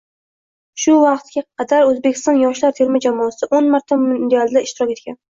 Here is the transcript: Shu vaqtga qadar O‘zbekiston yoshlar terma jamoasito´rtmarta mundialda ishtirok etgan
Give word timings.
Shu 0.83 0.93
vaqtga 1.01 1.41
qadar 1.61 1.83
O‘zbekiston 1.89 2.39
yoshlar 2.43 2.73
terma 2.79 3.01
jamoasito´rtmarta 3.07 3.99
mundialda 4.07 4.65
ishtirok 4.69 4.95
etgan 4.95 5.19